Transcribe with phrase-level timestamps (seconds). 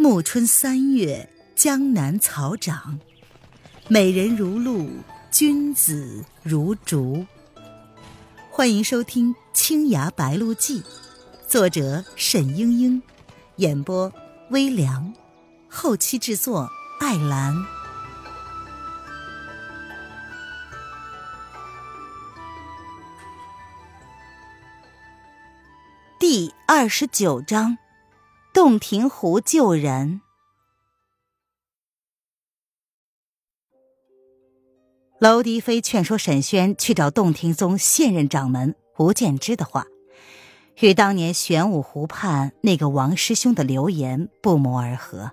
[0.00, 2.98] 暮春三月，江南草长，
[3.86, 4.88] 美人如露，
[5.30, 7.26] 君子如竹。
[8.50, 10.80] 欢迎收听《青崖白鹿记》，
[11.46, 13.02] 作者沈英英，
[13.56, 14.10] 演播
[14.48, 15.12] 微凉，
[15.68, 16.66] 后期制作
[16.98, 17.54] 艾兰。
[26.18, 27.76] 第二十九章。
[28.52, 30.22] 洞庭湖救人。
[35.20, 39.86] 娄迪飞劝说沈轩去找洞庭宗现任掌门吴建之的话，
[40.80, 45.30] 与当年玄武湖畔那个王师兄的流言不谋而合。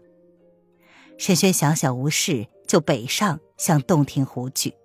[1.17, 4.75] 沈轩想想无事，就北上向洞庭湖去，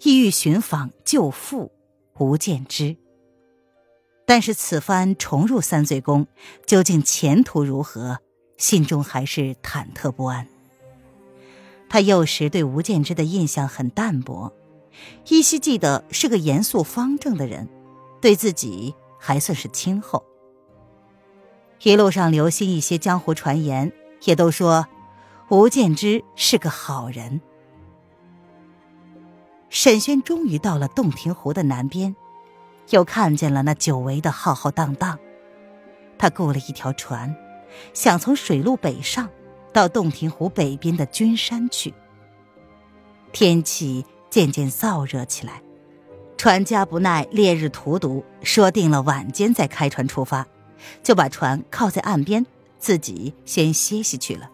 [0.00, 1.70] 意欲寻访舅父
[2.18, 2.96] 吴建之。
[4.26, 6.26] 但是此番重入三醉宫，
[6.66, 8.18] 究竟前途如何？
[8.58, 10.48] 心中还是忐忑不安。
[11.88, 14.52] 他幼时对吴建之的印象很淡薄，
[15.28, 17.68] 依稀记得是个严肃方正的人，
[18.20, 20.24] 对自己还算是亲厚。
[21.82, 23.92] 一路上留心一些江湖传言，
[24.24, 24.88] 也都说
[25.50, 27.40] 吴建之是个好人。
[29.68, 32.16] 沈轩终于到了洞庭湖的南边。
[32.90, 35.18] 又看见了那久违的浩浩荡荡，
[36.18, 37.34] 他雇了一条船，
[37.92, 39.28] 想从水路北上，
[39.72, 41.92] 到洞庭湖北边的君山去。
[43.32, 45.62] 天气渐渐燥热起来，
[46.38, 50.46] 船家不耐烈日荼毒，说定了晚间再开船出发，
[51.02, 52.46] 就把船靠在岸边，
[52.78, 54.50] 自己先歇息去了。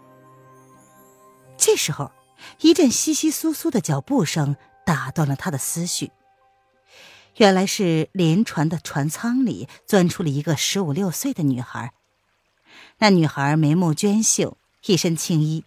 [1.57, 2.11] 这时候，
[2.63, 6.11] 一阵窸窸窣窣的脚步声打断了他的思绪。
[7.37, 11.93] 原来是连船的船舱里钻出了一个十五六岁的女孩。
[12.99, 15.65] 那女孩眉目娟秀，一身青衣，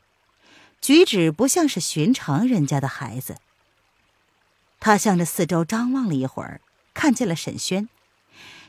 [0.80, 3.37] 举止不像是寻常人家的孩子。
[4.80, 6.61] 她向着四周张望了一会儿，
[6.93, 7.89] 看见了沈轩，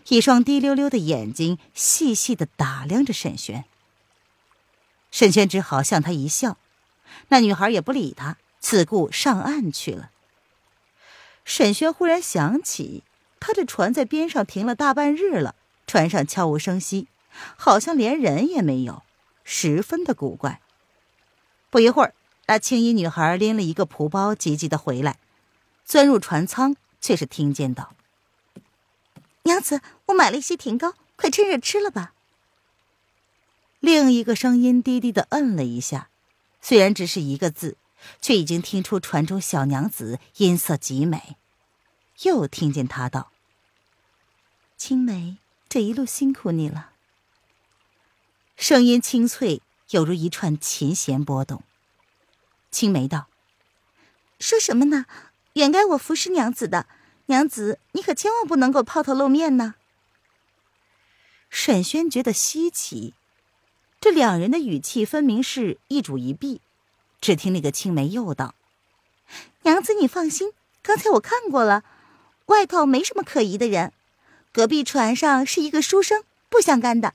[0.09, 3.67] 一双滴溜溜的眼睛细细的打量着沈轩。
[5.11, 6.57] 沈轩只好向她一笑，
[7.29, 10.11] 那女孩也不理他，自顾上岸去了。
[11.47, 13.05] 沈轩忽然想起，
[13.39, 15.55] 他的船在边上停了大半日了，
[15.87, 17.07] 船上悄无声息，
[17.57, 19.05] 好像连人也没有，
[19.45, 20.61] 十分的古怪。
[21.71, 22.15] 不一会儿，
[22.47, 25.19] 那青衣女孩拎了一个蒲包，急急的回来，
[25.85, 27.95] 钻入船舱，却是听见道
[29.45, 32.13] ：“娘子，我买了一些甜糕，快趁热吃了吧。”
[33.79, 36.09] 另一个声音低低的嗯了一下，
[36.61, 37.77] 虽然只是一个字。
[38.21, 41.37] 却已经听出船中小娘子音色极美，
[42.23, 43.31] 又听见她道
[44.77, 46.93] ：“青梅，这一路辛苦你了。”
[48.57, 51.63] 声音清脆，有如一串琴弦波动。
[52.71, 53.29] 青梅道
[54.41, 55.07] ：“说什么呢？
[55.55, 56.87] 原该我服侍娘子的，
[57.27, 59.75] 娘子你可千万不能够抛头露面呢。”
[61.49, 63.15] 沈轩觉得稀奇，
[64.01, 66.61] 这两人的语气分明是一主一婢。
[67.21, 68.55] 只听那个青梅又道
[69.63, 71.83] ：“娘子，你放心，刚才我看过了，
[72.47, 73.93] 外头没什么可疑的人。
[74.53, 77.15] 隔壁船上是一个书生，不相干的。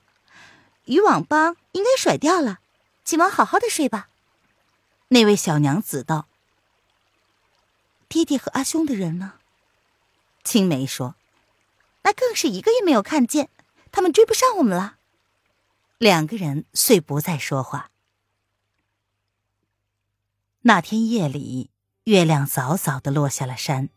[0.86, 2.60] 渔网帮应该甩掉了，
[3.04, 4.10] 今晚好好的睡吧。”
[5.10, 6.28] 那位小娘子道
[8.10, 9.34] ：“爹爹和阿兄的人呢？”
[10.44, 11.16] 青梅说
[12.04, 13.50] ：“那更是一个也没有看见，
[13.92, 14.98] 他们追不上我们了。”
[16.00, 17.91] 两个人遂不再说话。
[20.64, 21.72] 那天夜里，
[22.04, 23.90] 月亮早早的落下了山。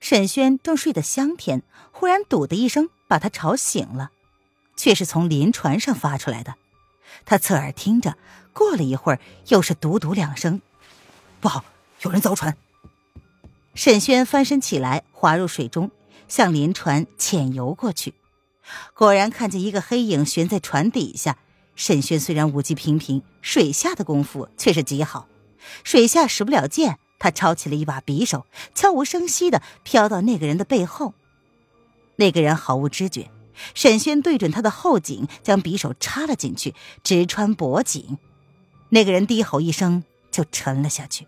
[0.00, 4.10] 沈轩正睡得香甜，忽然“赌”的一声把他吵醒了，
[4.74, 6.54] 却是从临船上发出来的。
[7.26, 8.16] 他侧耳听着，
[8.54, 10.62] 过了一会儿，又是“赌赌”两声，
[11.40, 11.62] 不好，
[12.00, 12.56] 有人凿船。
[13.74, 15.90] 沈轩翻身起来，滑入水中，
[16.26, 18.14] 向临船潜游过去。
[18.94, 21.36] 果然看见一个黑影悬在船底下。
[21.76, 25.28] 沈轩虽然武技平平，水下的功夫却是极好。
[25.84, 31.14] 水下使不了剑，他抄起了一把匕首，悄无声息的飘到那个人的背后。
[32.16, 33.30] 那个人毫无知觉，
[33.74, 38.18] 沈轩对准他的后颈，将匕首插了进去，直穿脖颈。
[38.90, 41.26] 那个人低吼一声，就沉了下去。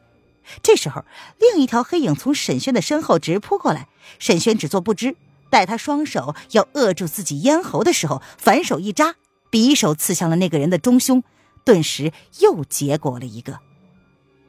[0.63, 1.05] 这时候，
[1.39, 3.87] 另一条黑影从沈轩的身后直扑过来，
[4.19, 5.17] 沈轩只做不知。
[5.49, 9.15] 待他双手要扼住自己咽喉的时候，反手一扎，
[9.51, 11.23] 匕首刺向了那个人的中胸，
[11.65, 13.59] 顿时又结果了一个。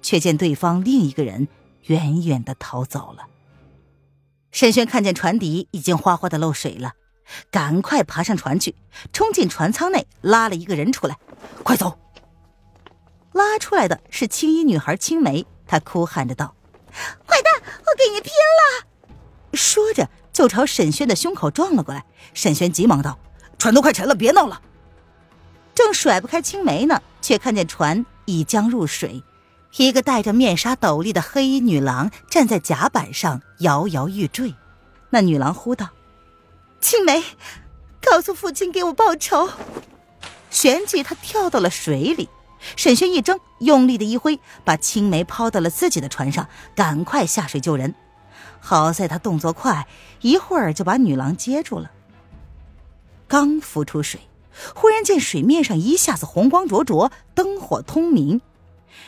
[0.02, 1.48] 却见对方另一个人
[1.84, 3.28] 远远的逃走了。
[4.52, 6.94] 沈轩看见船底已经哗哗的漏水了，
[7.50, 8.76] 赶快爬上船去，
[9.14, 11.18] 冲进船舱内拉了一个人出来
[11.64, 11.98] ：“快走！”
[13.32, 16.54] 拉出来的是青衣女孩青梅，她哭喊着道
[16.92, 18.88] ：“坏蛋，我跟你拼了！”
[19.56, 22.06] 说着就朝沈轩的胸口撞了过来。
[22.34, 23.18] 沈轩急忙道
[23.58, 24.62] ：“船都快沉了，别闹了。”
[25.74, 29.24] 正甩不开青梅呢，却看见船已将入水，
[29.78, 34.54] 一个戴着面纱斗笠的黑衣女郎站在甲板上摇摇欲坠。
[35.10, 35.90] 那女郎呼道
[36.82, 37.24] ：“青梅，
[38.02, 39.50] 告诉父亲给我报仇！”
[40.52, 42.30] 旋即她跳到了水里。
[42.76, 47.96] 沈轩一怔，用力的一挥，把青梅抛到了自己的船上，赶快下水救人。
[48.60, 49.88] 好在他动作快，
[50.22, 51.92] 一会儿就把女郎接住了。
[53.28, 54.22] 刚浮出水。
[54.76, 58.42] 忽然见水面上一下子红光灼灼，灯火通明，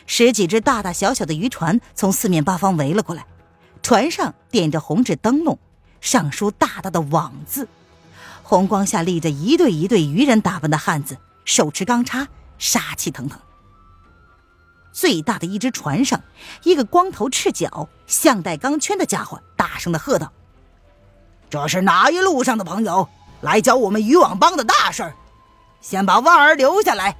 [0.05, 3.25] 十几只大大小小的渔船从四面八方围了过来，
[3.81, 5.57] 船上点着红纸灯笼，
[6.01, 7.67] 上书大大的“网”字，
[8.43, 12.27] 红光下立着一对一对渔人打扮的汉子，手持钢叉，
[12.57, 13.39] 杀气腾腾。
[14.91, 16.21] 最大的一只船上，
[16.63, 20.31] 一个光头赤脚、项带钢圈的家伙大声的喝道
[21.49, 23.09] ：“这是哪一路上的朋友
[23.41, 25.15] 来教我们渔网帮的大事儿？”
[25.81, 27.17] 先把旺儿留下来。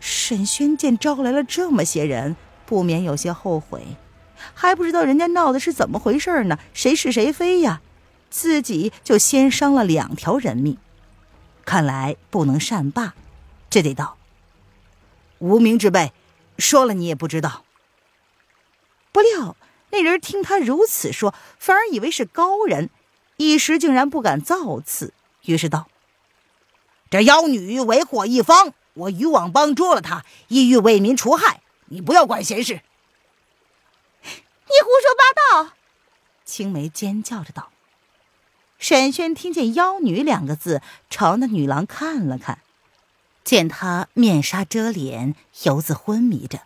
[0.00, 3.96] 沈轩见招来了这么些人，不免有些后悔，
[4.54, 7.80] 还不知道人家闹的是怎么回事呢，谁是谁非呀？
[8.28, 10.76] 自己就先伤了两条人命，
[11.64, 13.14] 看来不能善罢，
[13.70, 14.16] 这得道：
[15.38, 16.12] 无名之辈，
[16.58, 17.64] 说了你也不知道。
[19.12, 19.56] 不料
[19.90, 22.90] 那人听他如此说，反而以为是高人，
[23.36, 25.14] 一时竟然不敢造次，
[25.44, 25.86] 于是道。
[27.08, 31.60] 这妖女为祸一方，我渔网帮捉了他，意欲为民除害。
[31.86, 32.80] 你不要管闲事。
[34.22, 35.74] 你胡说八道！
[36.44, 37.70] 青梅尖叫着道。
[38.78, 42.58] 沈轩听见“妖女”两个字，朝那女郎看了看，
[43.44, 46.62] 见她面纱遮脸，犹自昏迷着，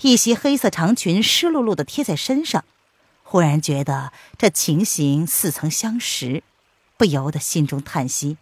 [0.00, 2.64] 一袭黑色长裙湿漉漉的贴在身上，
[3.22, 6.42] 忽然觉得这情形似曾相识，
[6.96, 8.36] 不由得心中叹息。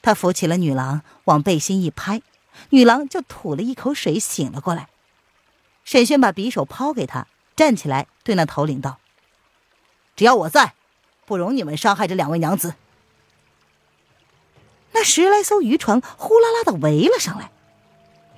[0.00, 2.22] 他扶起了女郎，往背心一拍，
[2.70, 4.88] 女郎就吐了一口水，醒了过来。
[5.84, 8.98] 沈轩把匕首抛给他，站起来对那头领道
[10.16, 10.74] ：“只要我在，
[11.26, 12.74] 不容你们伤害这两位娘子。”
[14.92, 17.50] 那十来艘渔船呼啦啦的围了上来，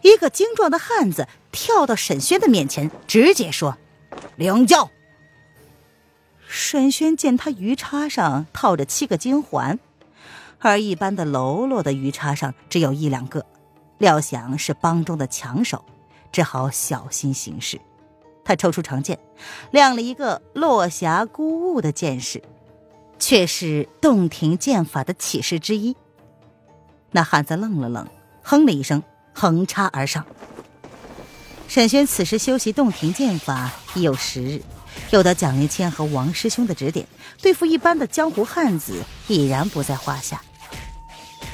[0.02, 3.78] 一个精壮的汉子跳到沈轩的面前，直接说
[4.36, 4.90] ：“领教。”
[6.48, 9.78] 沈轩见他鱼叉上套着七个金环。
[10.60, 13.44] 而一般的喽啰的鱼叉上只有一两个，
[13.98, 15.84] 料想是帮中的强手，
[16.30, 17.80] 只好小心行事。
[18.44, 19.18] 他抽出长剑，
[19.70, 22.42] 亮了一个“落霞孤鹜”的剑势，
[23.18, 25.96] 却是洞庭剑法的起示之一。
[27.12, 28.06] 那汉子愣了愣，
[28.42, 29.02] 哼了一声，
[29.32, 30.26] 横插而上。
[31.68, 34.62] 沈轩此时修习洞庭剑法已有十日，
[35.10, 37.06] 又得蒋云谦和王师兄的指点，
[37.40, 40.42] 对付一般的江湖汉子已然不在话下。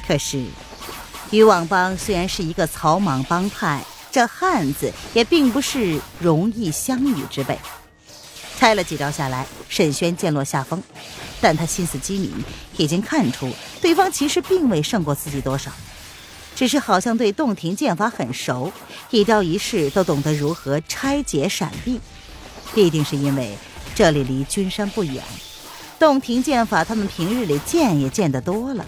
[0.06, 0.44] 可是，
[1.30, 7.58] 渔网帮虽然是一个草莽帮派，这汉子也并不是容易相遇之辈。
[8.56, 10.80] 拆了几招下来，沈轩渐落下风，
[11.40, 12.32] 但他心思机敏，
[12.76, 15.70] 已经看出对方其实并未胜过自己多少，
[16.54, 18.72] 只是好像对洞庭剑法很熟，
[19.10, 22.00] 一招一式都懂得如何拆解闪避。
[22.74, 23.56] 必定是因为
[23.94, 25.22] 这里离君山不远，
[25.98, 28.86] 洞庭剑法他们平日里见也见得多了。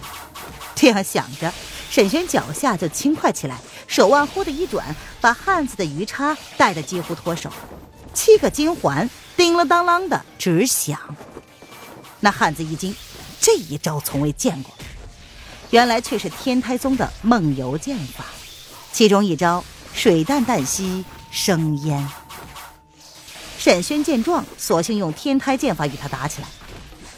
[0.79, 1.53] 这样想着，
[1.91, 3.59] 沈轩脚下就轻快起来，
[3.89, 7.51] 手腕忽的一转，把汉子的鱼叉带得几乎脱手，
[8.15, 11.17] 七个金环叮了当啷的直响。
[12.21, 12.95] 那汉子一惊，
[13.41, 14.73] 这一招从未见过，
[15.71, 18.25] 原来却是天台宗的梦游剑法，
[18.93, 22.09] 其中一招水淡淡兮生烟。
[23.59, 26.47] 沈轩见状，索性用天台剑法与他打起来。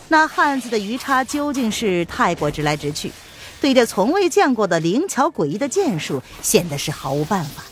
[0.09, 3.13] 那汉子的鱼叉究竟是太过直来直去。
[3.61, 7.63] 对着从未见过的灵巧诡异的剑术，显得是毫无办法。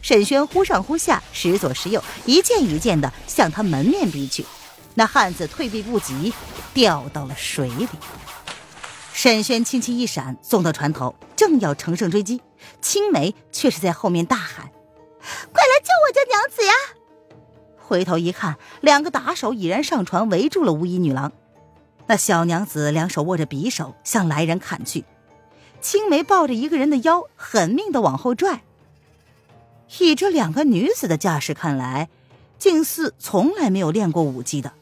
[0.00, 4.46] 沈轩忽上忽下，时左时右，一剑一剑的向他门面逼去。
[4.94, 6.32] 那汉子退避不及，
[6.72, 7.86] 掉到了水里。
[9.12, 12.40] 沈轩轻轻一闪，送到船头，正要乘胜追击，
[12.80, 14.70] 青梅却是在后面大喊
[15.52, 16.72] ：“快来救我家娘子呀！”
[17.76, 21.32] 回头一看，两个打手已然上船，围住了乌衣女郎。
[22.06, 25.04] 那小娘子两手握着匕首，向来人砍去。
[25.80, 28.62] 青梅抱着一个人的腰，狠命的往后拽。
[30.00, 32.08] 以这两个女子的架势看来，
[32.58, 34.72] 竟似从来没有练过武技的。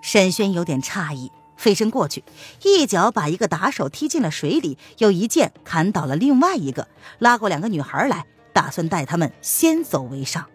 [0.00, 2.22] 沈轩有点诧异，飞身过去，
[2.62, 6.88] 一脚把一个打手踢进了水里，又一剑砍倒了另外一个，
[7.18, 10.46] 拉过两个女孩来，打算带他们先走为上。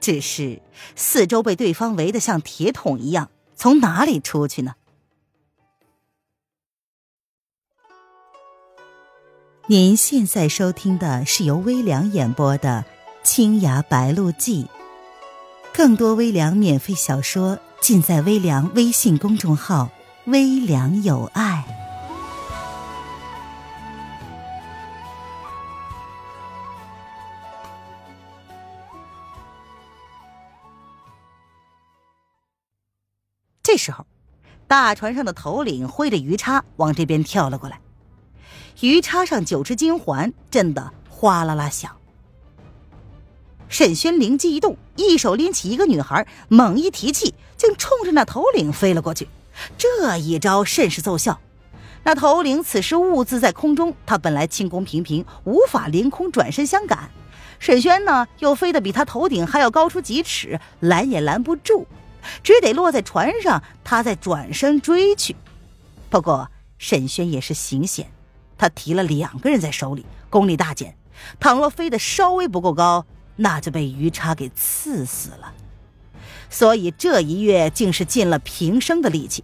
[0.00, 0.60] 只是
[0.94, 4.74] 四周被对方围得像铁桶一样，从哪里出去呢？
[9.68, 12.84] 您现在收听的是由微凉演播的
[13.24, 14.62] 《青崖白鹿记》，
[15.74, 19.90] 更多微凉免费小说尽在微凉微信公众号
[20.26, 21.64] “微凉有爱”。
[33.64, 34.06] 这时候，
[34.68, 37.80] 大船上的头领挥着鱼叉往这边跳了过来。
[38.80, 41.96] 鱼叉上九只金环震得哗啦啦响。
[43.68, 49.28] 沈轩灵机一动，一手拎起一个女孩，猛一提气，竟冲着那头领飞了过去。
[49.78, 51.40] 这一招甚是奏效。
[52.04, 57.10] 那头领此时兀自在空中，他本来轻功平平，无法凌空转身相赶。
[57.58, 61.86] 沈轩呢，又飞得比他头顶还要高出几尺，拦也拦不住，
[62.44, 65.34] 只得落在船上，他再转身追去。
[66.10, 68.12] 不过沈轩也是行险。
[68.58, 70.96] 他提了两个人在手里，功力大减。
[71.40, 75.54] 倘若飞得稍微不够高，那就被鱼叉给刺死了。
[76.48, 79.42] 所以这一跃竟是尽了平生的力气。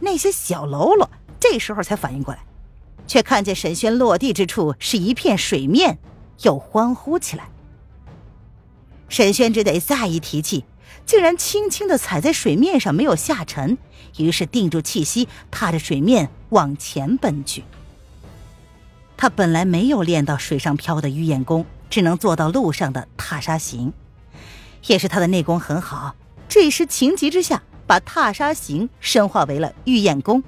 [0.00, 2.40] 那些小喽啰这时候才反应过来，
[3.06, 5.98] 却看见沈轩落地之处是一片水面，
[6.42, 7.50] 又欢呼起来。
[9.08, 10.64] 沈轩只得再一提气，
[11.06, 13.78] 竟然轻轻的踩在水面上，没有下沉，
[14.16, 17.64] 于是定住气息，踏着水面往前奔去。
[19.18, 23.92] 他本来没有练到水上漂的鱼眼功，只能做到陆上的踏沙行。
[24.86, 26.14] 也是他的内功很好，
[26.48, 30.44] 这时情急之下，把踏沙行深化为了玉眼功，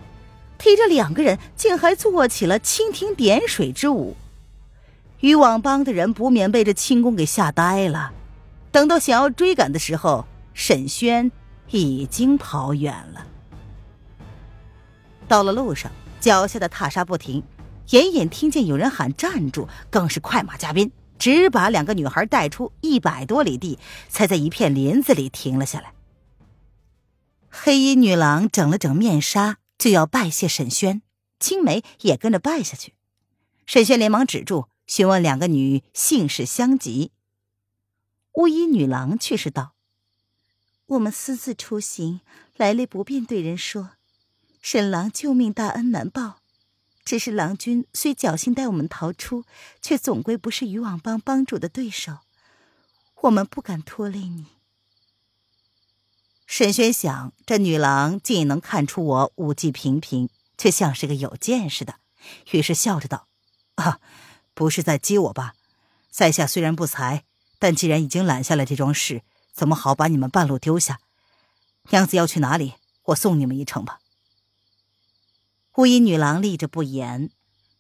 [0.56, 4.16] 提着两个人竟还做起了蜻蜓点水之舞。
[5.18, 8.12] 渔网帮的人不免被这轻功给吓呆了。
[8.70, 10.24] 等到想要追赶的时候，
[10.54, 11.32] 沈轩
[11.70, 13.26] 已经跑远了。
[15.26, 17.42] 到了路上，脚下的踏沙不停。
[17.90, 23.78] 隐隐听见有人喊“站住”，更是快马加鞭，只把两个女孩带出一百多里地，
[24.08, 25.92] 才在一片林子里停了下来。
[27.48, 31.02] 黑衣女郎整了整面纱，就要拜谢沈轩，
[31.40, 32.94] 青梅也跟着拜下去。
[33.66, 37.10] 沈轩连忙止住，询问两个女姓氏相及。
[38.34, 39.72] 乌衣女郎却是道
[40.86, 42.20] ：“我们私自出行，
[42.56, 43.90] 来历不便对人说。
[44.62, 46.36] 沈郎救命大恩难报。”
[47.10, 49.42] 只是郎君虽侥幸带我们逃出，
[49.82, 52.18] 却总归不是渔网帮帮主的对手，
[53.22, 54.46] 我们不敢拖累你。
[56.46, 61.96] 沈轩想，这女郎竟能看出我武技平平，却像是个有见识的，
[62.52, 63.26] 于是笑着道
[63.74, 63.98] ：“啊，
[64.54, 65.54] 不是在激我吧？
[66.12, 67.24] 在下虽然不才，
[67.58, 71.00] 但既然已经揽下了这桩事，怎么好把你们半路丢下？
[71.90, 72.74] 娘子要去哪里？
[73.06, 73.98] 我送你们一程吧。”
[75.76, 77.30] 乌衣女郎立着不言，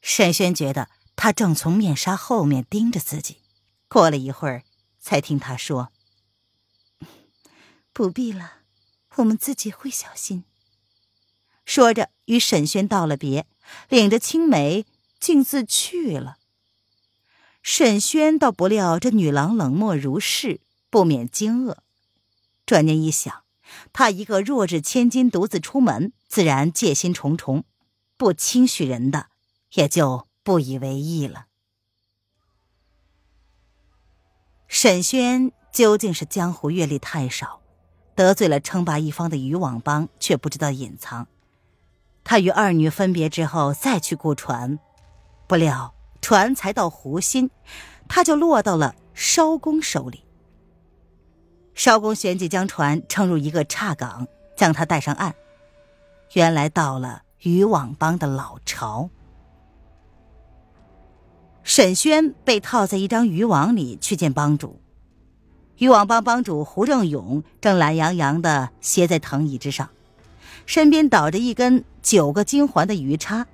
[0.00, 3.38] 沈轩觉得她正从面纱后面盯着自己。
[3.88, 4.62] 过了一会儿，
[5.00, 5.90] 才听她说
[7.92, 8.58] ：“不必了，
[9.16, 10.44] 我们自己会小心。”
[11.66, 13.46] 说着，与沈轩道了别，
[13.88, 14.86] 领着青梅
[15.18, 16.38] 径自去了。
[17.62, 21.78] 沈轩倒不料这女郎冷漠如是，不免惊愕。
[22.64, 23.42] 转念一想，
[23.92, 27.64] 她一个弱智千金独自出门，自然戒心重重。
[28.20, 29.28] 不轻许人的，
[29.72, 31.46] 也就不以为意了。
[34.68, 37.62] 沈轩究竟是江湖阅历太少，
[38.14, 41.28] 得罪了称霸一方的渔网帮，却不知道隐藏。
[42.22, 44.78] 他与二女分别之后，再去雇船，
[45.46, 47.50] 不料船才到湖心，
[48.06, 50.26] 他就落到了艄公手里。
[51.74, 55.34] 艄公旋即将船撑入一个岔港，将他带上岸。
[56.34, 57.22] 原来到了。
[57.40, 59.08] 渔网帮的老巢，
[61.62, 64.78] 沈轩被套在一张渔网里去见帮主。
[65.78, 69.88] 渔网帮帮主胡正勇正懒洋洋的斜在藤椅之上，
[70.66, 73.46] 身边倒着一根九个金环的鱼叉。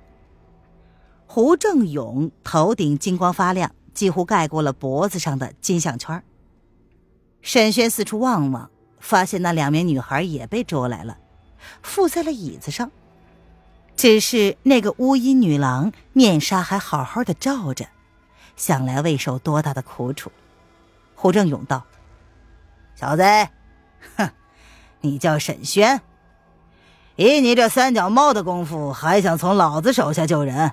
[1.28, 6.21] 胡正勇头顶金光发亮，几乎盖过了脖子上的金项圈。
[7.40, 11.16] 沈轩四处望望，发现那两名女孩也被捉来了，
[11.83, 12.90] 附在了椅子上。
[13.97, 17.87] 只是那个乌衣女郎面纱还好好的罩着，
[18.55, 20.31] 想来未受多大的苦楚。
[21.15, 21.85] 胡正勇道
[22.95, 23.23] ：“小子，
[24.17, 24.31] 哼，
[25.00, 26.03] 你叫沈轩，
[27.17, 30.73] 以你这三脚猫的功夫，还想从老子手下救人？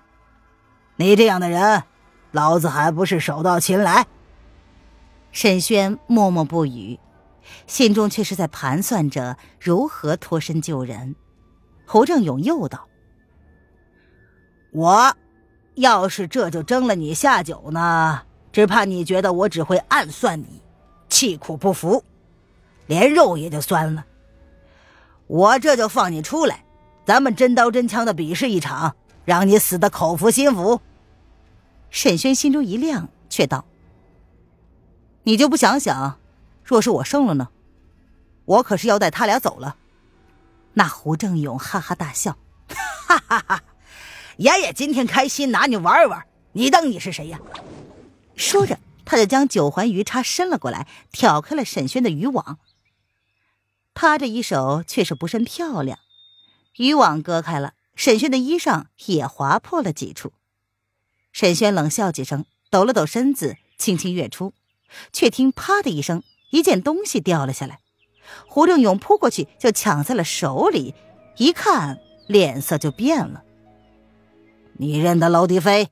[0.98, 1.84] 你这样的人，
[2.32, 4.06] 老子还不是手到擒来？
[5.32, 7.00] 沈轩默默不语，
[7.68, 11.16] 心中却是在盘算着如何脱身救人。
[11.86, 12.88] 胡正勇又道
[14.74, 15.16] ：“我
[15.76, 20.62] 要是这就蒸了你下酒呢，只怕你觉得我只会暗算你，
[21.08, 22.04] 气苦不服，
[22.88, 24.04] 连肉也就酸了。
[25.28, 26.66] 我这就放你出来，
[27.06, 30.82] 咱们真刀真枪的比试一场，让你死的口服心服。”
[31.92, 33.66] 沈轩心中一亮，却道
[35.22, 36.18] ：“你就不想想，
[36.64, 37.50] 若是我胜了呢？
[38.46, 39.76] 我可是要带他俩走了。”
[40.74, 42.36] 那胡正勇哈哈大笑
[43.08, 43.64] ：“哈哈哈！
[44.38, 46.26] 爷爷今天开心，拿你玩一玩。
[46.54, 47.40] 你当你是谁呀？”
[48.36, 52.58] 说着，他就将九环鱼叉伸了过来，挑开了沈轩的渔网。
[53.94, 56.00] 他这一手却是不甚漂亮，
[56.78, 60.34] 渔网割开了，沈轩的衣裳也划破了几处。
[61.32, 64.54] 沈轩冷笑几声，抖了抖身子，轻轻跃出，
[65.12, 67.80] 却听“啪”的一声，一件东西掉了下来。
[68.48, 70.96] 胡正勇扑过去就抢在了手里，
[71.38, 73.44] 一看脸色就变了。
[74.78, 75.90] 你认得娄迪飞？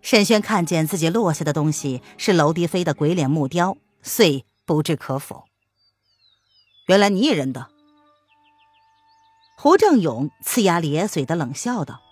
[0.00, 5.44] 沈轩看见自己落下的东西是娄迪飞的鬼脸木雕，遂不置可否。
[6.86, 7.68] 原来你也认得。
[9.56, 12.02] 胡正勇呲牙咧嘴的冷笑道：“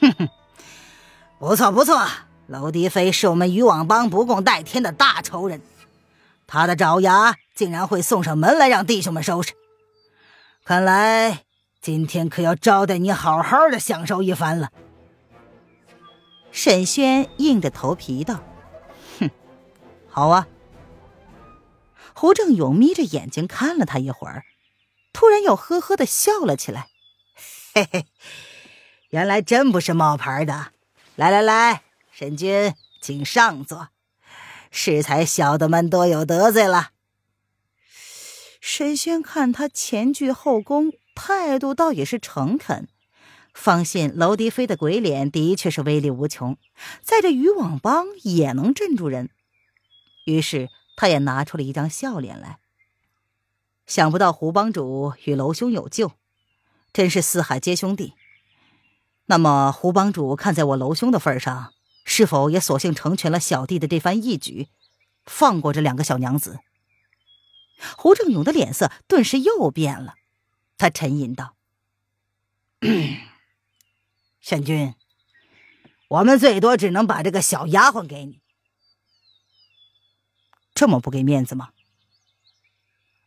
[0.00, 0.28] 哼哼。”
[1.38, 2.06] 不错不错，
[2.46, 5.60] 娄迪飞是我们渔网帮不共戴天的大仇人，
[6.46, 9.52] 他的爪牙竟然会送上门来让弟兄们收拾。
[10.64, 11.42] 看来
[11.80, 14.70] 今天可要招待你好好的享受一番了。
[16.52, 18.44] 沈轩硬着头皮道
[19.18, 19.30] ：“哼，
[20.08, 20.46] 好啊。”
[22.14, 24.44] 胡正勇眯着眼睛看了他一会儿，
[25.12, 26.88] 突然又呵呵的笑了起来
[27.74, 28.06] ：“嘿嘿，
[29.08, 30.72] 原来真不是冒牌的。”
[31.16, 31.82] 来来来，
[32.12, 33.88] 沈君，请上座。
[34.70, 36.90] 适才小的们多有得罪了。
[38.60, 42.88] 沈轩看他前倨后恭，态度倒也是诚恳，
[43.54, 46.56] 方信娄迪飞的鬼脸的确是威力无穷，
[47.02, 49.30] 在这渔网帮也能镇住人。
[50.24, 52.58] 于是他也拿出了一张笑脸来。
[53.86, 56.12] 想不到胡帮主与娄兄有救，
[56.92, 58.14] 真是四海皆兄弟。
[59.26, 61.72] 那么，胡帮主看在我娄兄的份上，
[62.04, 64.68] 是否也索性成全了小弟的这番义举，
[65.24, 66.60] 放过这两个小娘子？
[67.96, 70.14] 胡正勇的脸色顿时又变了，
[70.78, 71.56] 他沉吟道
[74.52, 74.94] ：“沈君，
[76.08, 78.42] 我们最多只能把这个小丫鬟给你，
[80.74, 81.70] 这么不给面子吗？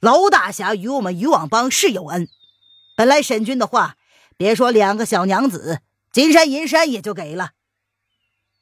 [0.01, 2.29] 娄大侠与我们渔网帮是有恩，
[2.95, 3.97] 本来沈君的话，
[4.37, 5.81] 别说两个小娘子。”
[6.13, 7.53] 金山银山也就给了，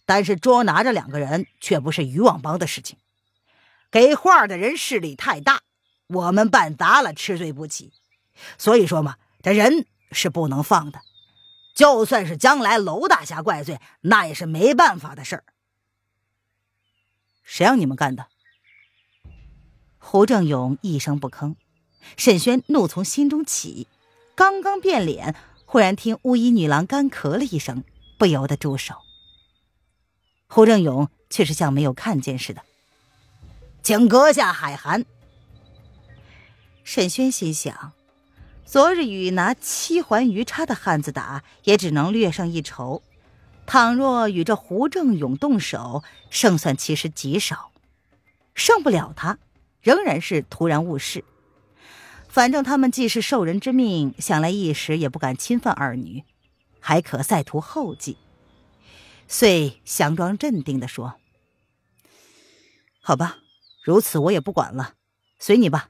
[0.05, 2.97] 但是捉拿这两个人却不是渔网帮的事情。
[3.91, 5.63] 给画的人势力太大，
[6.07, 7.91] 我们办砸了吃罪不起。
[8.57, 11.01] 所以说嘛，这人是不能放的。
[11.73, 15.43] 就算是将来娄大侠怪罪，那也是没办法的事儿。
[17.43, 18.27] 谁让你们干的？
[19.97, 21.55] 胡正勇一声不吭。
[22.17, 23.87] 沈轩怒从心中起，
[24.35, 25.35] 刚刚变脸。
[25.65, 27.83] 忽然听乌衣女郎干咳了一声，
[28.19, 28.95] 不由得住手。
[30.47, 32.61] 胡正勇却是像没有看见似的，
[33.81, 35.03] 请阁下海涵。
[36.83, 37.93] 沈轩心想，
[38.73, 43.03] 昨日与拿七环鱼叉的汉子打，也只能略胜一筹；
[43.67, 47.71] 倘若与这胡正勇动手，胜算其实极少。
[48.55, 49.37] 胜不了他，
[49.79, 51.23] 仍然是徒然误事。
[52.27, 56.23] 反正他们既是受人之命，想来一时也不敢侵犯二女，
[56.79, 58.17] 还可再图后计。
[59.27, 61.13] 遂佯装镇定的说
[62.99, 63.37] ：“好吧，
[63.83, 64.95] 如此我也不管了，
[65.37, 65.89] 随你吧。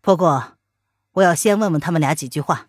[0.00, 0.57] 不过，
[1.18, 2.66] 我要先问问他们俩几句话。”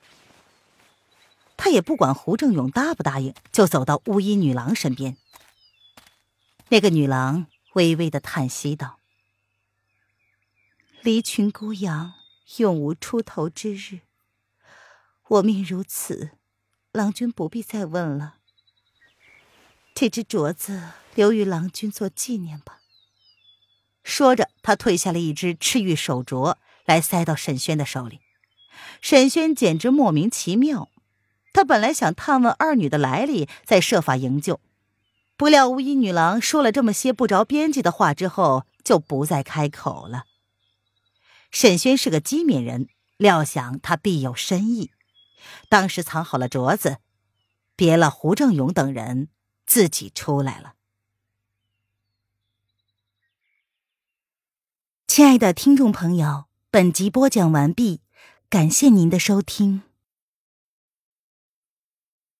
[1.58, 5.18] 他也不管胡正勇答不答应，就走到巫衣女郎身边。
[6.70, 9.00] 那个女郎微微的叹息道
[11.02, 12.14] ：“离群孤羊。”
[12.58, 14.00] 永无出头之日。
[15.28, 16.32] 我命如此，
[16.92, 18.38] 郎君不必再问了。
[19.94, 22.80] 这只镯子留与郎君做纪念吧。
[24.04, 28.22] 说着，他褪下了一只赤玉手镯来塞到沈轩的手里。
[29.02, 30.90] 沈轩简直莫名其妙，
[31.54, 34.60] 他本来想探问二女的来历，再设法营救。
[35.38, 40.26] 不料巫医女郎说了这么些不着边际的话之后，就不再开口了。
[41.50, 44.92] 沈轩是个机敏人，料想他必有深意。
[45.70, 46.98] 当时藏好了镯子，
[47.76, 49.30] 别了胡正勇等人，
[49.66, 50.74] 自己出来了。
[55.08, 58.02] 亲爱的听众朋友，本集播讲完毕。
[58.50, 59.84] 感谢您的收听。